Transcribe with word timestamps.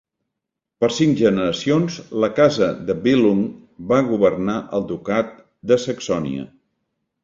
Per 0.83 0.87
cinc 0.99 1.19
generacions, 1.19 1.99
la 2.25 2.31
casa 2.41 2.71
de 2.89 2.97
Billung 3.05 3.45
va 3.95 4.03
governar 4.11 4.59
el 4.81 4.91
Ducat 4.95 5.41
de 5.75 5.83
Saxònia. 5.89 6.53